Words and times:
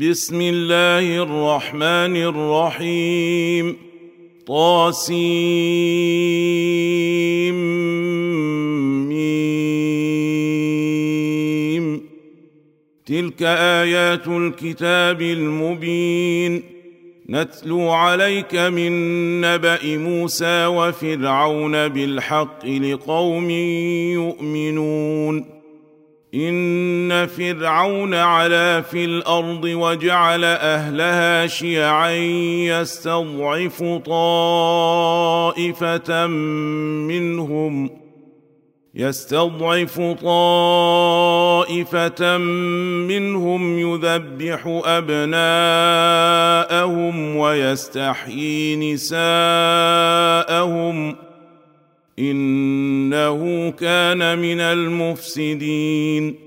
بسم 0.00 0.40
الله 0.40 1.22
الرحمن 1.22 2.16
الرحيم. 2.16 3.76
طاسيم. 4.46 5.16
تلك 13.06 13.42
آيات 13.42 14.28
الكتاب 14.28 15.22
المبين. 15.22 16.62
نتلو 17.30 17.90
عليك 17.90 18.54
من 18.54 18.92
نبأ 19.40 19.96
موسى 19.96 20.66
وفرعون 20.66 21.88
بالحق 21.88 22.66
لقوم 22.66 23.50
يؤمنون. 24.10 25.55
ان 26.36 27.26
فرعون 27.26 28.14
علا 28.14 28.80
في 28.80 29.04
الأرض 29.04 29.64
وجعل 29.64 30.44
اهلها 30.44 31.46
شيعا 31.46 32.10
يستضعف 32.80 33.82
طائفه 34.06 35.46
منهم 37.06 37.90
يستضعف 38.94 40.00
طائفه 40.22 41.18
منهم 43.08 43.78
يذبح 43.78 44.82
ابناءهم 44.84 45.36
ويستحيي 47.36 48.76
نساءهم 48.94 49.16
إنه 52.18 53.70
كان 53.70 54.38
من 54.38 54.60
المفسدين. 54.60 56.46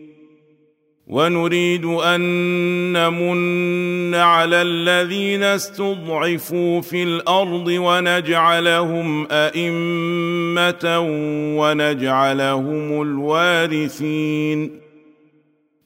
ونريد 1.07 1.85
أن 1.85 2.21
نمن 2.93 4.15
على 4.15 4.61
الذين 4.61 5.43
استضعفوا 5.43 6.81
في 6.81 7.03
الأرض 7.03 7.67
ونجعلهم 7.67 9.27
أئمة 9.31 10.99
ونجعلهم 11.59 13.01
الوارثين. 13.01 14.88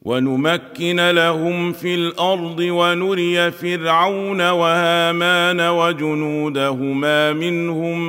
ونمكن 0.05 1.09
لهم 1.09 1.71
في 1.73 1.95
الأرض 1.95 2.59
ونري 2.59 3.51
فرعون 3.51 4.49
وهامان 4.49 5.61
وجنودهما 5.61 7.33
منهم 7.33 7.99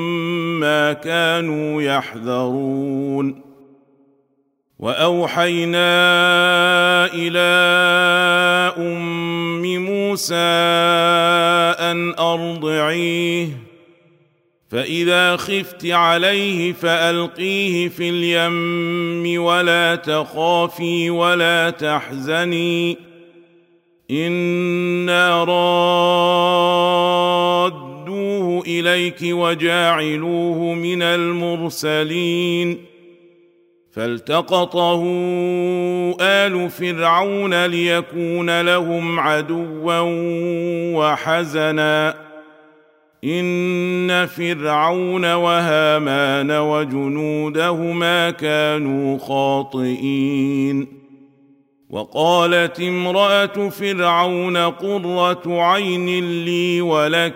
ما 0.61 0.92
كانوا 0.92 1.83
يحذرون. 1.83 3.45
وأوحينا 4.78 5.86
إلى 7.14 7.55
أم 8.79 9.62
موسى 9.84 10.34
أن 11.81 12.14
أرضعيه 12.19 13.64
فإذا 14.75 15.36
خفت 15.36 15.86
عليه 15.86 16.72
فألقيه 16.72 17.89
في 17.89 18.08
اليم 18.08 19.42
ولا 19.42 19.94
تخافي 19.94 21.11
ولا 21.11 21.70
تحزني. 21.70 22.98
أنا 24.11 25.45
رادوه 27.84 28.62
اليك 28.67 29.19
وجاعلوه 29.22 30.75
من 30.75 31.02
المرسلين. 31.02 32.84
فالتقطه 33.92 35.02
ال 36.20 36.70
فرعون 36.70 37.67
ليكون 37.67 38.61
لهم 38.61 39.20
عدوا 39.20 40.00
وحزنا. 40.97 42.23
ان 43.25 44.27
فرعون 44.27 45.34
وهامان 45.34 46.50
وجنودهما 46.50 48.30
كانوا 48.30 49.18
خاطئين 49.18 50.86
وقالت 51.90 52.80
امراه 52.80 53.68
فرعون 53.68 54.57
قره 54.57 55.62
عين 55.62 56.45
لي 56.45 56.80
ولك 56.80 57.35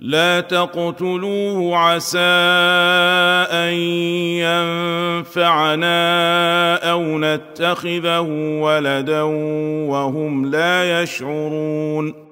لا 0.00 0.40
تقتلوه 0.40 1.76
عسى 1.76 2.18
ان 3.50 3.72
ينفعنا 5.22 5.94
أو 6.90 7.18
نتخذه 7.18 8.20
ولدا 8.60 9.22
وهم 9.88 10.46
لا 10.46 11.02
يشعرون 11.02 12.31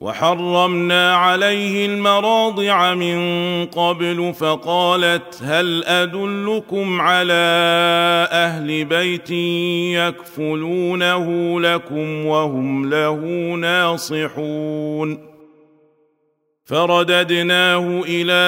وحرمنا 0.00 1.14
عليه 1.16 1.86
المراضع 1.86 2.94
من 2.94 3.20
قبل 3.66 4.34
فقالت 4.38 5.42
هل 5.42 5.84
أدلكم 5.84 7.00
على 7.00 7.32
أهل 8.32 8.84
بيت 8.84 9.30
يكفلونه 10.00 11.60
لكم 11.60 12.26
وهم 12.26 12.90
له 12.90 13.18
ناصحون؟ 13.56 15.30
فرددناه 16.64 18.02
إلى 18.08 18.40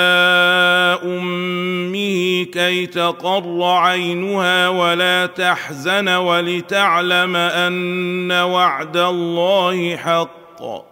أمه 1.05 2.45
كي 2.45 2.87
تقر 2.87 3.63
عينها 3.63 4.69
ولا 4.69 5.27
تحزن 5.27 6.09
ولتعلم 6.09 7.37
أن 7.37 8.33
وعد 8.33 8.97
الله 8.97 9.97
حق. 9.97 10.92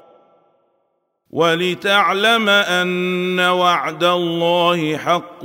ولتعلم 1.32 2.48
أن 2.48 3.40
وعد 3.40 4.04
الله 4.04 4.96
حق 4.96 5.44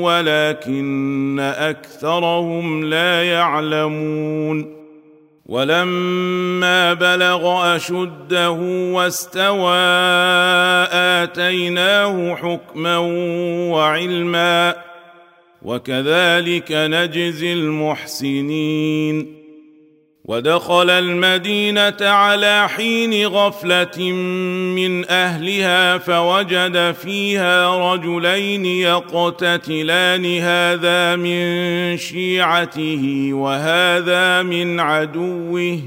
ولكن 0.00 1.40
أكثرهم 1.40 2.84
لا 2.84 3.22
يعلمون 3.22 4.76
ولما 5.46 6.94
بلغ 6.94 7.76
أشده 7.76 8.50
واستوى 8.92 9.78
آتيناه 11.22 12.34
حكما 12.34 12.98
وعلما 13.72 14.76
وكذلك 15.62 16.72
نجزي 16.72 17.52
المحسنين 17.52 19.45
ودخل 20.28 20.90
المدينة 20.90 21.96
على 22.00 22.68
حين 22.68 23.26
غفلة 23.26 24.12
من 24.76 25.10
أهلها 25.10 25.98
فوجد 25.98 26.94
فيها 27.02 27.76
رجلين 27.94 28.64
يقتتلان 28.64 30.38
هذا 30.38 31.16
من 31.16 31.96
شيعته 31.96 33.30
وهذا 33.32 34.42
من 34.42 34.80
عدوه. 34.80 35.80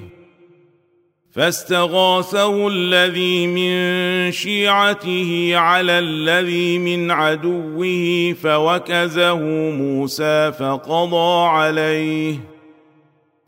فاستغاثه 1.31 2.67
الذي 2.67 3.47
من 3.47 4.31
شيعته 4.31 5.51
على 5.55 5.99
الذي 5.99 6.77
من 6.77 7.11
عدوه 7.11 8.35
فوكزه 8.43 9.39
موسى 9.69 10.51
فقضى 10.59 11.47
عليه. 11.47 12.48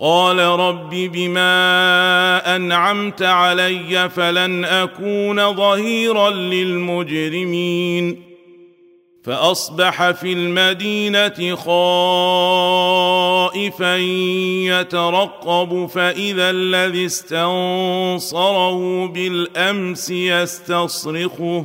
قال 0.00 0.38
رب 0.38 0.90
بما 0.90 2.56
أنعمت 2.56 3.22
علي 3.22 4.08
فلن 4.08 4.64
أكون 4.64 5.54
ظهيرا 5.54 6.30
للمجرمين. 6.30 8.22
فأصبح 9.24 10.10
في 10.10 10.32
المدينة 10.32 11.56
خائفا 11.56 12.96
يترقب 14.66 15.86
فإذا 15.86 16.50
الذي 16.50 17.06
استنصره 17.06 19.06
بالأمس 19.06 20.10
يستصرخه. 20.10 21.64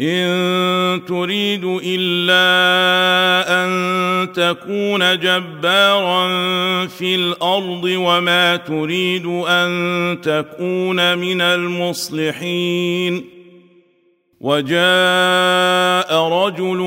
إن 0.00 1.04
تريد 1.08 1.64
إلا 1.84 2.44
أن 3.64 4.32
تكون 4.32 5.18
جبارا 5.18 6.26
في 6.86 7.14
الأرض 7.14 7.84
وما 7.84 8.56
تريد 8.56 9.26
أن 9.48 10.18
تكون 10.22 11.18
من 11.18 11.40
المصلحين. 11.40 13.24
وجاء 14.40 16.14
رجل 16.28 16.78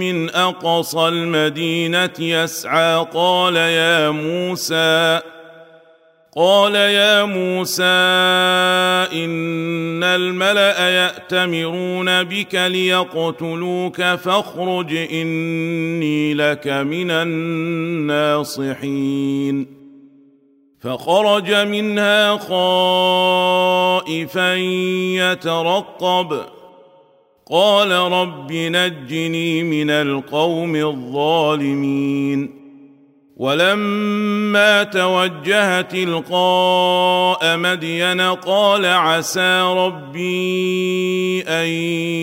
من 0.00 0.30
أقصى 0.30 1.08
المدينة 1.08 2.10
يسعى 2.18 3.06
قال 3.14 3.56
يا 3.56 4.10
موسى 4.10 5.20
قال 6.36 6.74
يا 6.74 7.24
موسى 7.24 7.82
إن 9.24 10.04
الملأ 10.04 10.90
يأتمرون 10.90 12.24
بك 12.24 12.54
ليقتلوك 12.54 14.02
فاخرج 14.02 14.96
إني 14.96 16.34
لك 16.34 16.68
من 16.68 17.10
الناصحين. 18.10 19.66
فخرج 20.80 21.54
منها 21.54 22.36
خائفا 22.36 24.54
يترقب. 25.16 26.40
قال 27.50 27.90
رب 27.90 28.52
نجني 28.52 29.62
من 29.62 29.90
القوم 29.90 30.76
الظالمين. 30.76 32.59
ولما 33.40 34.82
توجه 34.82 35.80
تلقاء 35.80 37.56
مدين 37.56 38.20
قال 38.20 38.86
عسى 38.86 39.60
ربي 39.60 41.42
أن 41.48 41.66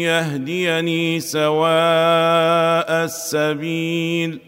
يهديني 0.05 1.19
سواء 1.19 3.05
السبيل 3.05 4.46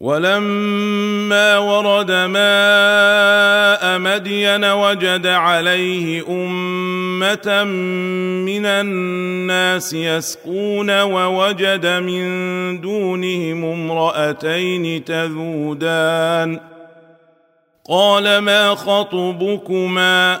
ولما 0.00 1.58
ورد 1.58 2.10
ماء 2.10 3.98
مدين 3.98 4.64
وجد 4.64 5.26
عليه 5.26 6.24
أمة 6.28 7.64
من 8.44 8.66
الناس 8.66 9.92
يسقون 9.92 11.00
ووجد 11.00 11.86
من 11.86 12.80
دونهم 12.80 13.64
امرأتين 13.64 15.04
تذودان. 15.04 16.60
قال 17.88 18.38
ما 18.38 18.74
خطبكما؟ 18.74 20.40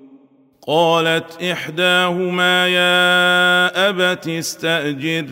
قالت 0.67 1.43
إحداهما 1.43 2.67
يا 2.67 3.89
أبت 3.89 4.27
استاجره 4.27 5.27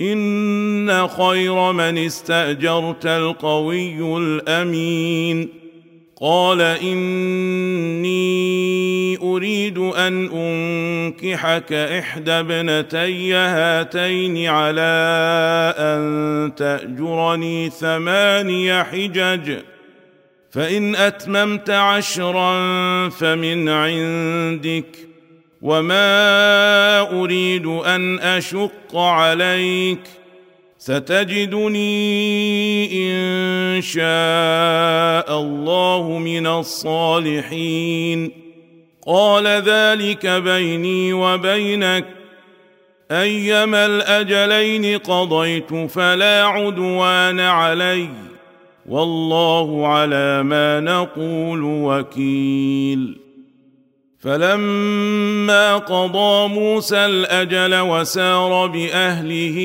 إن 0.00 1.08
خير 1.08 1.72
من 1.72 1.98
استأجرت 1.98 3.06
القوي 3.06 4.18
الأمين. 4.18 5.48
قال 6.20 6.60
إني 6.60 8.16
أريد 9.22 9.78
أن 9.78 10.28
أنكحك 10.32 11.72
إحدى 11.72 12.32
ابنتي 12.32 13.34
هاتين 13.34 14.46
على 14.46 15.74
أن 15.78 16.52
تأجرني 16.56 17.70
ثماني 17.70 18.84
حجج. 18.84 19.56
فإن 20.56 20.96
أتممت 20.96 21.70
عشرا 21.70 22.58
فمن 23.08 23.68
عندك 23.68 24.98
وما 25.62 27.00
أريد 27.00 27.66
أن 27.66 28.18
أشق 28.18 28.96
عليك 28.96 30.00
ستجدني 30.78 31.82
إن 32.92 33.82
شاء 33.82 35.40
الله 35.40 36.18
من 36.18 36.46
الصالحين. 36.46 38.30
قال 39.06 39.46
ذلك 39.46 40.26
بيني 40.26 41.12
وبينك. 41.12 42.04
أيما 43.10 43.86
الأجلين 43.86 44.98
قضيت 44.98 45.74
فلا 45.74 46.44
عدوان 46.46 47.40
عليّ. 47.40 48.35
والله 48.88 49.86
على 49.86 50.42
ما 50.42 50.80
نقول 50.80 51.62
وكيل. 51.62 53.18
فلما 54.18 55.76
قضى 55.76 56.48
موسى 56.48 56.96
الأجل 56.96 57.80
وسار 57.80 58.66
بأهله 58.66 59.58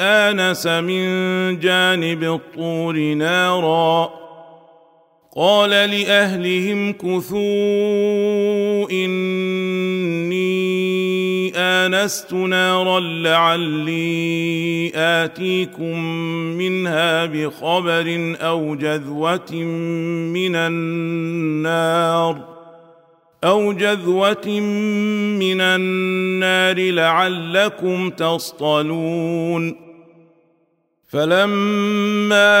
آنس 0.00 0.66
من 0.66 1.06
جانب 1.58 2.24
الطور 2.24 2.98
نارا. 2.98 4.10
قال 5.36 5.70
لأهلهم 5.70 6.92
كثوا 6.92 8.90
إني 8.90 10.85
آنست 11.76 12.32
نارا 12.32 13.00
لعلي 13.00 14.92
آتيكم 14.94 15.98
منها 16.58 17.26
بخبر 17.26 18.36
أو 18.40 18.74
جذوة 18.74 19.52
من 20.32 20.56
النار 20.56 22.56
أو 23.44 23.72
جذوة 23.72 24.60
من 25.40 25.60
النار 25.60 26.90
لعلكم 26.90 28.10
تصطلون 28.10 29.85
فلما 31.16 32.52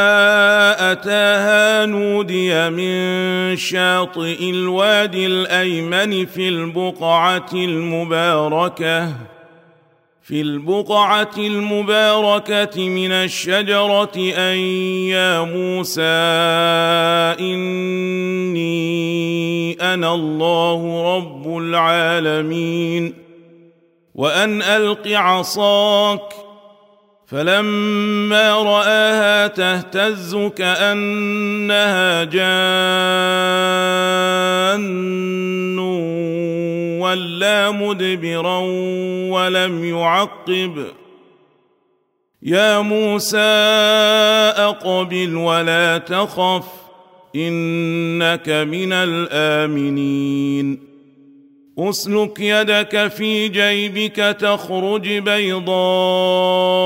أتاها 0.92 1.86
نودي 1.86 2.70
من 2.70 3.56
شاطئ 3.56 4.50
الوادي 4.50 5.26
الأيمن 5.26 6.26
في 6.26 6.48
البقعة 6.48 7.50
المباركة 7.54 9.12
في 10.22 10.40
البقعة 10.40 11.30
المباركة 11.38 12.88
من 12.88 13.12
الشجرة 13.12 14.16
أن 14.16 14.58
يا 15.12 15.40
موسى 15.40 16.02
إني 17.40 18.72
أنا 19.94 20.14
الله 20.14 21.14
رب 21.16 21.58
العالمين 21.58 23.14
وأن 24.14 24.62
ألق 24.62 25.08
عصاك 25.08 26.45
فلما 27.26 28.62
رآها 28.62 29.46
تهتز 29.46 30.36
كأنها 30.56 32.24
جان 32.24 32.46
ولا 37.00 37.70
مدبرا 37.70 38.58
ولم 39.30 39.84
يعقب. 39.84 40.84
يا 42.42 42.80
موسى 42.80 43.38
أقبل 44.56 45.36
ولا 45.36 45.98
تخف 45.98 46.66
إنك 47.36 48.48
من 48.48 48.92
الآمنين. 48.92 50.86
أسلك 51.78 52.40
يدك 52.40 53.06
في 53.08 53.48
جيبك 53.48 54.16
تخرج 54.40 55.08
بيضاء. 55.18 56.85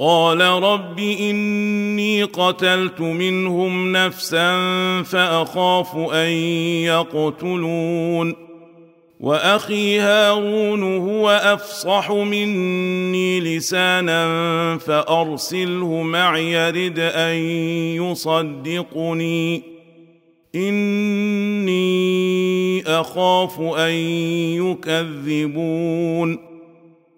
قال 0.00 0.40
رب 0.40 0.98
إني 0.98 2.22
قتلت 2.22 3.00
منهم 3.00 3.92
نفسا 3.92 4.52
فأخاف 5.02 5.96
أن 5.96 6.30
يقتلون 6.82 8.34
وأخي 9.20 9.98
هارون 9.98 10.82
هو 10.82 11.30
أفصح 11.30 12.10
مني 12.10 13.40
لسانا 13.40 14.78
فأرسله 14.78 16.02
معي 16.02 16.70
رد 16.70 16.98
أن 16.98 17.34
يصدقني 17.96 19.62
إني 20.54 21.78
أخاف 22.86 23.60
أن 23.60 23.92
يكذبون 24.54 26.47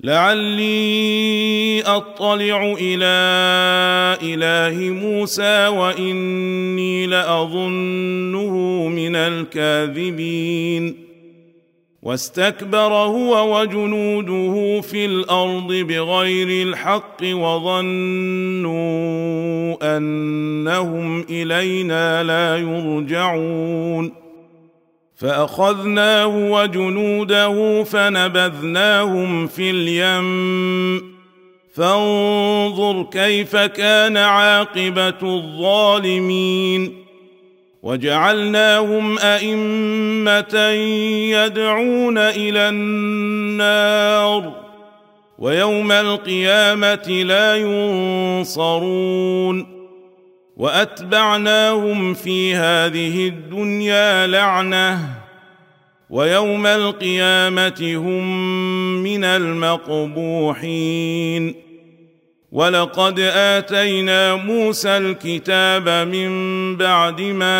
لعلي 0.00 1.82
أطلع 1.82 2.74
إلى 2.80 3.16
إله 4.22 4.90
موسى 4.90 5.66
وإني 5.66 7.06
لأظنه 7.06 8.54
من 8.88 9.16
الكاذبين. 9.16 11.06
واستكبر 12.02 12.92
هو 12.92 13.60
وجنوده 13.60 14.80
في 14.80 15.04
الأرض 15.04 15.72
بغير 15.72 16.66
الحق 16.68 17.22
وظنوا 17.22 18.76
أنهم 19.96 21.20
إلينا 21.30 22.22
لا 22.22 22.56
يرجعون. 22.56 24.25
فأخذناه 25.16 26.26
وجنوده 26.26 27.84
فنبذناهم 27.84 29.46
في 29.46 29.70
اليم. 29.70 31.16
فانظر 31.74 33.02
كيف 33.02 33.56
كان 33.56 34.16
عاقبة 34.16 35.14
الظالمين. 35.22 37.04
وجعلناهم 37.82 39.18
أئمة 39.18 40.58
يدعون 41.30 42.18
إلى 42.18 42.68
النار. 42.68 44.52
ويوم 45.38 45.92
القيامة 45.92 47.08
لا 47.08 47.56
ينصرون. 47.56 49.75
وأتبعناهم 50.56 52.14
في 52.14 52.54
هذه 52.54 53.28
الدنيا 53.28 54.26
لعنة 54.26 55.08
ويوم 56.10 56.66
القيامة 56.66 57.94
هم 57.96 59.02
من 59.02 59.24
المقبوحين. 59.24 60.86
ولقد 62.52 63.20
آتينا 63.34 64.34
موسى 64.34 64.96
الكتاب 64.96 65.88
من 65.88 66.30
بعد 66.76 67.20
ما 67.20 67.56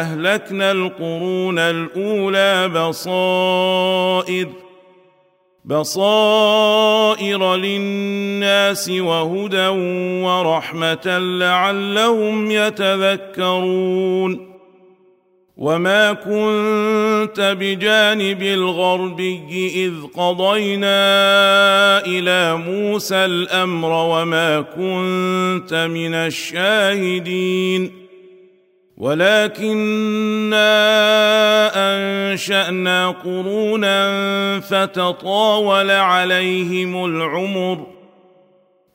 أهلكنا 0.00 0.72
القرون 0.72 1.58
الأولى 1.58 2.68
بصائر 2.68 4.48
بصائر 5.70 7.56
للناس 7.56 8.90
وهدى 8.90 9.68
ورحمة 10.26 11.18
لعلهم 11.18 12.50
يتذكرون. 12.50 14.50
وما 15.56 16.12
كنت 16.12 17.56
بجانب 17.60 18.42
الغربي 18.42 19.70
إذ 19.74 19.92
قضينا 20.16 20.96
إلى 22.06 22.56
موسى 22.56 23.16
الأمر 23.16 23.90
وما 23.90 24.60
كنت 24.60 25.74
من 25.74 26.14
الشاهدين. 26.14 27.99
ولكنا 29.00 30.60
أنشأنا 31.74 33.10
قرونا 33.10 34.60
فتطاول 34.60 35.90
عليهم 35.90 37.04
العمر 37.04 37.86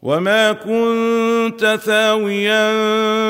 وما 0.01 0.51
كنت 0.51 1.79
ثاويا 1.85 2.67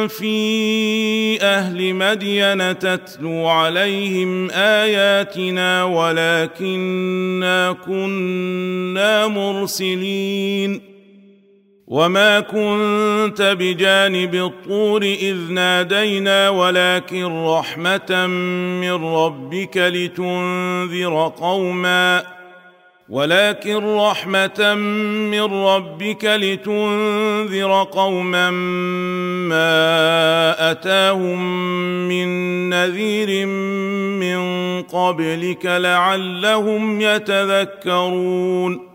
في 0.07 1.41
أهل 1.41 1.93
مدين 1.93 2.79
تتلو 2.79 3.47
عليهم 3.47 4.51
آياتنا 4.51 5.83
ولكنا 5.83 7.71
كنا 7.85 9.27
مرسلين. 9.27 10.94
وما 11.87 12.39
كنت 12.39 13.55
بجانب 13.59 14.35
الطور 14.35 15.01
اذ 15.01 15.51
نادينا 15.51 16.49
ولكن 16.49 17.45
رحمه 17.45 18.27
من 18.81 19.05
ربك 19.05 19.77
لتنذر 19.77 21.33
قوما 21.37 22.23
ولكن 23.09 23.95
رحمه 23.95 24.73
من 25.31 25.41
ربك 25.41 26.25
لتنذر 26.25 27.83
قوما 27.83 28.51
ما 29.49 30.71
اتاهم 30.71 31.39
من 32.07 32.29
نذير 32.69 33.45
من 33.45 34.81
قبلك 34.81 35.65
لعلهم 35.65 37.01
يتذكرون 37.01 38.94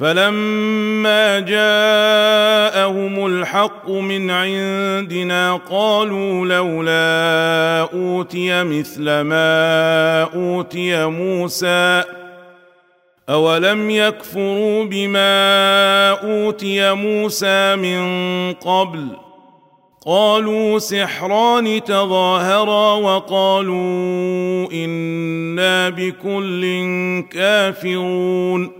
فلما 0.00 1.40
جاءهم 1.40 3.26
الحق 3.26 3.90
من 3.90 4.30
عندنا 4.30 5.60
قالوا 5.70 6.46
لولا 6.46 7.88
أوتي 7.92 8.64
مثل 8.64 9.04
ما 9.04 10.22
أوتي 10.22 11.06
موسى 11.06 12.04
أولم 13.28 13.90
يكفروا 13.90 14.84
بما 14.84 16.10
أوتي 16.10 16.92
موسى 16.92 17.76
من 17.76 18.02
قبل 18.52 19.06
قالوا 20.06 20.78
سحران 20.78 21.84
تظاهرا 21.84 22.94
وقالوا 22.94 24.72
إنا 24.72 25.88
بكل 25.88 26.64
كافرون 27.32 28.79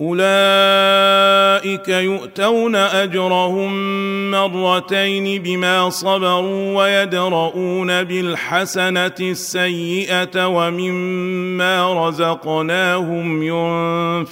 أولئك 0.00 1.88
يؤتون 1.88 2.74
أجرهم 2.74 3.70
مرتين 4.30 5.42
بما 5.42 5.90
صبروا 5.90 6.76
ويدرؤون 6.76 8.02
بالحسنة 8.02 9.14
السيئة 9.20 10.46
ومما 10.46 12.08
رزقناهم 12.08 13.42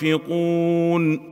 ينفقون. 0.01 1.32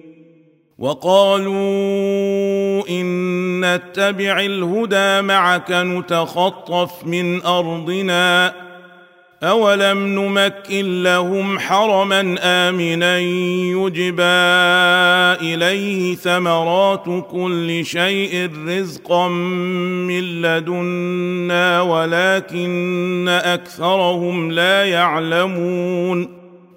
وقالوا 0.81 1.53
إن 2.89 3.05
نتبع 3.65 4.39
الهدى 4.39 5.21
معك 5.21 5.71
نتخطف 5.71 7.05
من 7.05 7.41
أرضنا 7.45 8.53
أولم 9.43 10.07
نمكن 10.07 11.03
لهم 11.03 11.59
حرما 11.59 12.35
آمنا 12.41 13.19
يجبى 13.19 14.23
إليه 15.53 16.15
ثمرات 16.15 17.05
كل 17.31 17.85
شيء 17.85 18.49
رزقا 18.67 19.27
من 19.27 20.41
لدنا 20.41 21.81
ولكن 21.81 23.25
أكثرهم 23.29 24.51
لا 24.51 24.85
يعلمون 24.85 26.40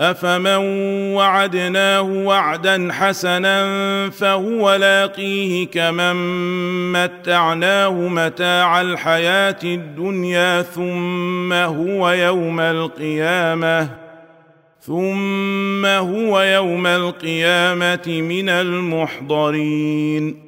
افمن 0.00 0.56
وعدناه 1.14 2.02
وعدا 2.02 2.88
حسنا 2.92 3.60
فهو 4.10 4.74
لاقيه 4.74 5.66
كمن 5.66 6.16
متعناه 6.92 7.90
متاع 7.90 8.80
الحياة 8.80 9.58
الدنيا 9.64 10.62
ثم 10.62 11.52
هو 11.52 12.10
يوم 12.10 12.60
القيامه 12.60 13.88
ثم 14.80 15.86
هو 15.86 16.40
يوم 16.40 16.86
القيامه 16.86 18.06
من 18.06 18.48
المحضرين 18.48 20.47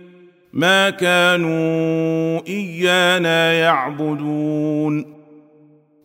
ما 0.53 0.89
كانوا 0.89 2.41
إيانا 2.47 3.53
يعبدون. 3.53 5.21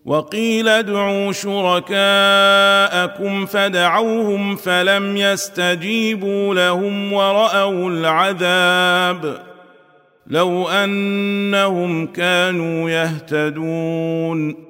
وقيل 0.04 0.68
ادعوا 0.68 1.32
شركاءكم 1.32 1.96
فدعوهم 3.46 4.56
فلم 4.56 5.16
يستجيبوا 5.16 6.54
لهم 6.54 7.12
ورأوا 7.12 7.90
العذاب. 7.90 9.42
لو 10.26 10.68
أنهم 10.68 12.06
كانوا 12.06 12.90
يهتدون. 12.90 14.66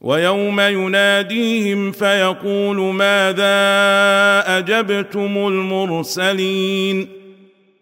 ويوم 0.00 0.60
يناديهم 0.60 1.92
فيقول 1.92 2.76
ماذا 2.76 3.48
أجبتم 4.58 5.36
المرسلين؟ 5.36 7.19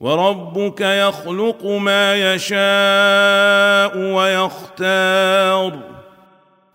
وربك 0.00 0.80
يخلق 0.80 1.66
ما 1.66 2.34
يشاء 2.34 3.98
ويختار. 3.98 5.78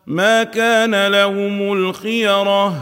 ما 0.07 0.43
كان 0.43 1.07
لهم 1.07 1.73
الخيرة. 1.73 2.73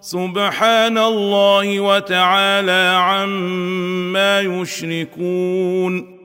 سبحان 0.00 0.98
الله 0.98 1.80
وتعالى 1.80 2.96
عما 2.98 4.40
يشركون. 4.40 6.18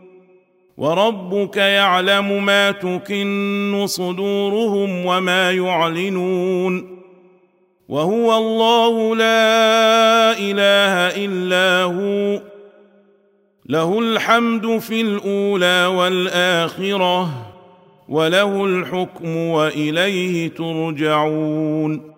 وربك 0.78 1.58
يعلم 1.58 2.46
ما 2.46 2.72
تكن 2.72 3.84
صدورهم 3.88 5.06
وما 5.06 5.52
يعلنون. 5.52 7.00
وهو 7.90 8.38
الله 8.38 9.16
لا 9.16 10.32
إله 10.32 11.26
إلا 11.26 11.84
هو. 11.84 12.49
له 13.70 14.00
الحمد 14.00 14.78
في 14.78 15.02
الأولى 15.02 15.86
والآخرة 15.86 17.30
وله 18.10 18.66
الحكم 18.66 19.38
وإليه 19.38 20.48
ترجعون. 20.48 22.14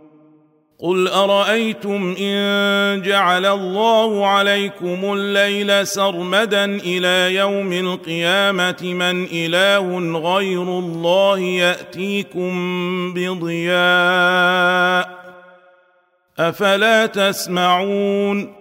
قل 0.80 1.08
أرأيتم 1.08 2.16
إن 2.20 3.02
جعل 3.02 3.46
الله 3.46 4.28
عليكم 4.28 5.14
الليل 5.14 5.88
سرمدا 5.88 6.66
إلى 6.66 7.36
يوم 7.36 7.74
القيامة 7.74 8.78
من 8.84 9.28
إله 9.32 10.20
غير 10.20 10.64
الله 10.64 11.40
يأتيكم 11.40 12.54
بضياء؟ 13.14 13.72
أفلا 16.40 17.06
تسمعون؟ 17.06 18.61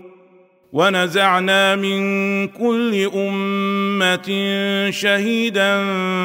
ونزعنا 0.73 1.75
من 1.75 2.01
كل 2.47 3.09
أمة 3.15 4.29
شهيدا 4.89 5.83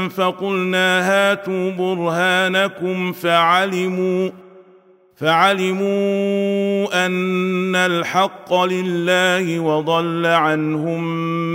فقلنا 0.08 1.10
هاتوا 1.10 1.70
برهانكم 1.70 3.12
فعلموا 3.12 4.30
فعلموا 5.16 7.06
أن 7.06 7.76
الحق 7.76 8.54
لله 8.54 9.60
وضل 9.60 10.26
عنهم 10.26 11.04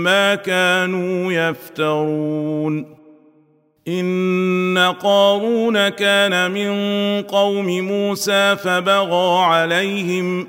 ما 0.02 0.34
كانوا 0.34 1.32
يفترون. 1.32 3.02
إن 3.88 4.94
قارون 5.02 5.88
كان 5.88 6.50
من 6.50 6.72
قوم 7.22 7.66
موسى 7.66 8.56
فبغى 8.56 9.44
عليهم 9.44 10.48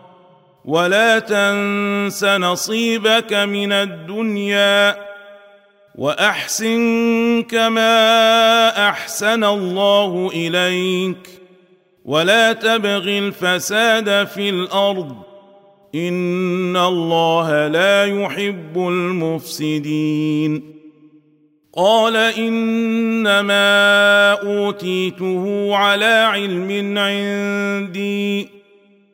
ولا 0.65 1.19
تنس 1.19 2.23
نصيبك 2.23 3.33
من 3.33 3.71
الدنيا 3.71 4.97
وأحسن 5.95 7.43
كما 7.49 8.89
أحسن 8.89 9.43
الله 9.43 10.31
إليك 10.33 11.29
ولا 12.05 12.53
تبغ 12.53 13.03
الفساد 13.07 14.27
في 14.27 14.49
الأرض 14.49 15.15
إن 15.95 16.77
الله 16.77 17.67
لا 17.67 18.05
يحب 18.05 18.77
المفسدين 18.77 20.63
قال 21.73 22.15
إنما 22.17 23.51
أوتيته 24.33 25.75
على 25.75 26.05
علم 26.05 26.97
عندي 26.97 28.60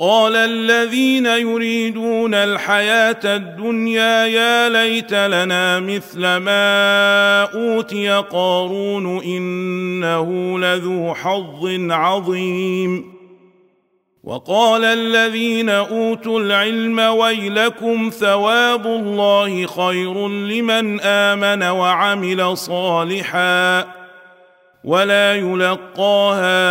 قال 0.00 0.36
الذين 0.36 1.26
يريدون 1.26 2.34
الحياة 2.34 3.20
الدنيا 3.24 4.26
يا 4.26 4.68
ليت 4.68 5.12
لنا 5.12 5.80
مثل 5.80 6.20
ما 6.20 7.42
أوتي 7.42 8.08
قارون 8.10 9.22
إنه 9.24 10.58
لذو 10.58 11.14
حظ 11.14 11.90
عظيم. 11.90 13.20
وقال 14.24 14.84
الذين 14.84 15.70
أوتوا 15.70 16.40
العلم 16.40 16.98
ويلكم 16.98 18.10
ثواب 18.20 18.86
الله 18.86 19.66
خير 19.66 20.28
لمن 20.28 21.00
آمن 21.00 21.62
وعمل 21.62 22.56
صالحا 22.56 23.86
ولا 24.84 25.34
يلقاها 25.34 26.70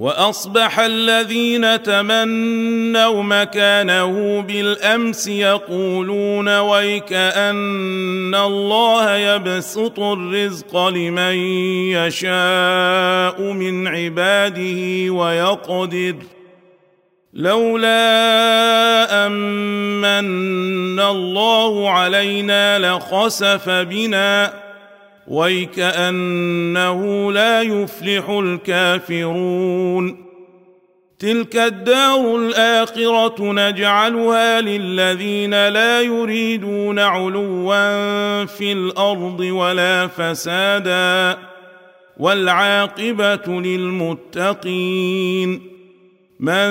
وأصبح 0.00 0.80
الذين 0.80 1.82
تمنوا 1.82 3.22
مكانه 3.22 4.40
بالأمس 4.40 5.28
يقولون 5.28 6.58
ويك 6.58 7.12
ان 7.12 8.34
الله 8.34 9.16
يبسط 9.16 10.00
الرزق 10.00 10.88
لمن 10.88 11.34
يشاء 11.92 13.42
من 13.42 13.88
عباده 13.88 15.12
ويقدر. 15.12 16.16
لولا 17.34 18.06
امن 19.26 21.00
الله 21.00 21.90
علينا 21.90 22.78
لخسف 22.78 23.70
بنا 23.70 24.69
ويكأنه 25.30 27.32
لا 27.32 27.62
يفلح 27.62 28.28
الكافرون. 28.28 30.16
تلك 31.18 31.56
الدار 31.56 32.36
الآخرة 32.36 33.34
نجعلها 33.40 34.60
للذين 34.60 35.68
لا 35.68 36.00
يريدون 36.00 36.98
علوا 36.98 38.44
في 38.44 38.72
الأرض 38.72 39.40
ولا 39.40 40.06
فسادا 40.06 41.38
والعاقبة 42.16 43.60
للمتقين. 43.60 45.50
من 46.40 46.68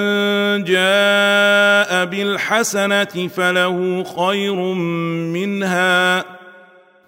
جاء 0.63 2.05
بالحسنة 2.05 3.29
فله 3.35 4.03
خير 4.03 4.55
منها. 5.33 6.38